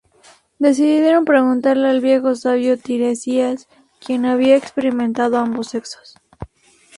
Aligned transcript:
Decidieron 0.57 1.25
preguntarle 1.25 1.87
al 1.87 2.01
viejo 2.01 2.33
sabio 2.33 2.75
Tiresias, 2.75 3.67
quien 4.03 4.25
había 4.25 4.55
experimentado 4.57 5.37
ambos 5.37 5.67
sexos. 5.67 6.15